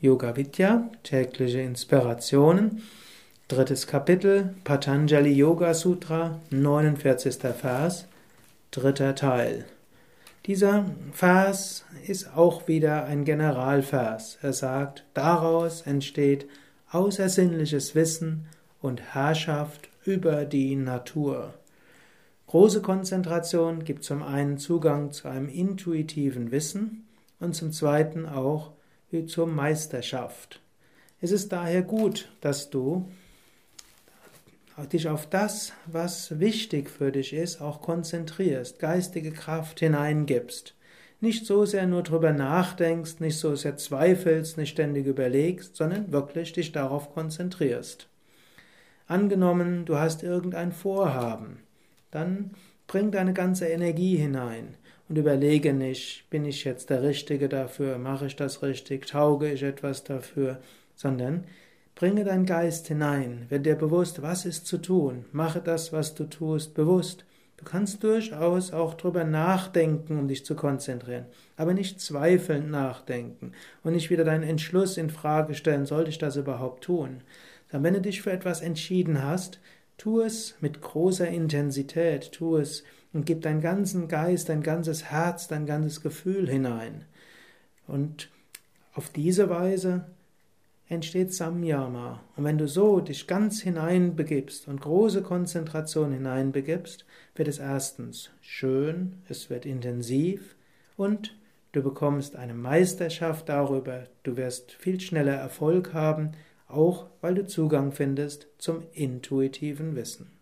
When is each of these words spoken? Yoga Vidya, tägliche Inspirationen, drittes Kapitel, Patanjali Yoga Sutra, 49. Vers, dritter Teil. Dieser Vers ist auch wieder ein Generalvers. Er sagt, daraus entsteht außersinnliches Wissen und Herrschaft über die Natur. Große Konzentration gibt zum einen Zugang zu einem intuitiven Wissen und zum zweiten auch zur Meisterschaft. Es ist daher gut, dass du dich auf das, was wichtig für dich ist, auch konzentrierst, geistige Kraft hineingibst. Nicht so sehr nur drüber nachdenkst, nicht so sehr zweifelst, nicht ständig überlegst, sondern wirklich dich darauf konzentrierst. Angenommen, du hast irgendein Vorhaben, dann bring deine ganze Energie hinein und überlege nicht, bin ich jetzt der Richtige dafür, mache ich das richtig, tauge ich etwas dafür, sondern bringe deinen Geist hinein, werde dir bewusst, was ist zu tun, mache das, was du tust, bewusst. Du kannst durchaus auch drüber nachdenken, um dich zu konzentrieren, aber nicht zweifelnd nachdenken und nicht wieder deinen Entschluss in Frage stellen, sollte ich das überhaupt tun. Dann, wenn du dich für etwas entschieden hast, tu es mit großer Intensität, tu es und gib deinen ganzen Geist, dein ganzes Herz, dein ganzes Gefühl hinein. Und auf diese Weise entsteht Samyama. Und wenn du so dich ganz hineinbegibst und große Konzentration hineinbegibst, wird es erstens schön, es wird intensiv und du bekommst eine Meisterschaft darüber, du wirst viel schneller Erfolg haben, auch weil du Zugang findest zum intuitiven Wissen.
Yoga 0.00 0.36
Vidya, 0.36 0.88
tägliche 1.02 1.58
Inspirationen, 1.60 2.82
drittes 3.48 3.88
Kapitel, 3.88 4.54
Patanjali 4.62 5.32
Yoga 5.32 5.74
Sutra, 5.74 6.38
49. 6.50 7.38
Vers, 7.52 8.06
dritter 8.70 9.16
Teil. 9.16 9.64
Dieser 10.46 10.86
Vers 11.10 11.84
ist 12.06 12.36
auch 12.36 12.68
wieder 12.68 13.06
ein 13.06 13.24
Generalvers. 13.24 14.38
Er 14.40 14.52
sagt, 14.52 15.04
daraus 15.14 15.82
entsteht 15.82 16.46
außersinnliches 16.92 17.96
Wissen 17.96 18.46
und 18.80 19.14
Herrschaft 19.14 19.88
über 20.04 20.44
die 20.44 20.76
Natur. 20.76 21.54
Große 22.46 22.82
Konzentration 22.82 23.82
gibt 23.82 24.04
zum 24.04 24.22
einen 24.22 24.58
Zugang 24.58 25.10
zu 25.10 25.26
einem 25.26 25.48
intuitiven 25.48 26.52
Wissen 26.52 27.04
und 27.40 27.56
zum 27.56 27.72
zweiten 27.72 28.24
auch 28.24 28.77
zur 29.26 29.46
Meisterschaft. 29.46 30.60
Es 31.20 31.32
ist 31.32 31.52
daher 31.52 31.82
gut, 31.82 32.28
dass 32.40 32.70
du 32.70 33.08
dich 34.92 35.08
auf 35.08 35.28
das, 35.28 35.72
was 35.86 36.38
wichtig 36.38 36.90
für 36.90 37.10
dich 37.10 37.32
ist, 37.32 37.60
auch 37.60 37.80
konzentrierst, 37.80 38.78
geistige 38.78 39.32
Kraft 39.32 39.80
hineingibst. 39.80 40.74
Nicht 41.20 41.46
so 41.46 41.64
sehr 41.64 41.86
nur 41.86 42.04
drüber 42.04 42.32
nachdenkst, 42.32 43.18
nicht 43.18 43.38
so 43.38 43.56
sehr 43.56 43.76
zweifelst, 43.76 44.56
nicht 44.56 44.70
ständig 44.70 45.06
überlegst, 45.06 45.74
sondern 45.74 46.12
wirklich 46.12 46.52
dich 46.52 46.70
darauf 46.70 47.12
konzentrierst. 47.12 48.08
Angenommen, 49.08 49.84
du 49.84 49.96
hast 49.96 50.22
irgendein 50.22 50.70
Vorhaben, 50.70 51.60
dann 52.10 52.52
bring 52.86 53.10
deine 53.10 53.32
ganze 53.32 53.66
Energie 53.66 54.16
hinein 54.16 54.76
und 55.08 55.16
überlege 55.16 55.72
nicht, 55.72 56.28
bin 56.30 56.44
ich 56.44 56.64
jetzt 56.64 56.90
der 56.90 57.02
Richtige 57.02 57.48
dafür, 57.48 57.98
mache 57.98 58.26
ich 58.26 58.36
das 58.36 58.62
richtig, 58.62 59.06
tauge 59.06 59.50
ich 59.50 59.62
etwas 59.62 60.04
dafür, 60.04 60.58
sondern 60.94 61.44
bringe 61.94 62.24
deinen 62.24 62.46
Geist 62.46 62.88
hinein, 62.88 63.46
werde 63.48 63.70
dir 63.70 63.76
bewusst, 63.76 64.22
was 64.22 64.44
ist 64.44 64.66
zu 64.66 64.78
tun, 64.78 65.24
mache 65.32 65.60
das, 65.60 65.92
was 65.92 66.14
du 66.14 66.24
tust, 66.24 66.74
bewusst. 66.74 67.24
Du 67.56 67.64
kannst 67.64 68.04
durchaus 68.04 68.72
auch 68.72 68.94
drüber 68.94 69.24
nachdenken, 69.24 70.16
um 70.16 70.28
dich 70.28 70.44
zu 70.44 70.54
konzentrieren, 70.54 71.26
aber 71.56 71.74
nicht 71.74 72.00
zweifelnd 72.00 72.70
nachdenken 72.70 73.52
und 73.82 73.94
nicht 73.94 74.10
wieder 74.10 74.22
deinen 74.22 74.44
Entschluss 74.44 74.96
in 74.96 75.10
Frage 75.10 75.54
stellen, 75.54 75.84
sollte 75.84 76.10
ich 76.10 76.18
das 76.18 76.36
überhaupt 76.36 76.84
tun. 76.84 77.22
Dann, 77.70 77.82
wenn 77.82 77.94
du 77.94 78.00
dich 78.00 78.22
für 78.22 78.30
etwas 78.30 78.60
entschieden 78.60 79.24
hast, 79.24 79.58
tu 79.98 80.20
es 80.20 80.54
mit 80.60 80.80
großer 80.80 81.28
Intensität, 81.28 82.32
tu 82.32 82.56
es 82.56 82.84
und 83.12 83.26
gib 83.26 83.42
deinen 83.42 83.60
ganzen 83.60 84.08
Geist, 84.08 84.48
dein 84.48 84.62
ganzes 84.62 85.04
Herz, 85.04 85.48
dein 85.48 85.66
ganzes 85.66 86.00
Gefühl 86.00 86.48
hinein. 86.48 87.04
Und 87.86 88.30
auf 88.94 89.10
diese 89.10 89.50
Weise 89.50 90.06
entsteht 90.88 91.34
Samyama. 91.34 92.22
Und 92.36 92.44
wenn 92.44 92.58
du 92.58 92.66
so 92.66 93.00
dich 93.00 93.26
ganz 93.26 93.60
hineinbegibst 93.60 94.68
und 94.68 94.80
große 94.80 95.22
Konzentration 95.22 96.12
hineinbegibst, 96.12 97.04
wird 97.34 97.48
es 97.48 97.58
erstens 97.58 98.30
schön, 98.40 99.14
es 99.28 99.50
wird 99.50 99.66
intensiv 99.66 100.56
und 100.96 101.36
du 101.72 101.82
bekommst 101.82 102.36
eine 102.36 102.54
Meisterschaft 102.54 103.48
darüber, 103.48 104.04
du 104.22 104.36
wirst 104.36 104.72
viel 104.72 105.00
schneller 105.00 105.34
Erfolg 105.34 105.92
haben, 105.92 106.32
auch 106.68 107.06
weil 107.20 107.34
du 107.34 107.46
Zugang 107.46 107.92
findest 107.92 108.48
zum 108.58 108.84
intuitiven 108.92 109.96
Wissen. 109.96 110.37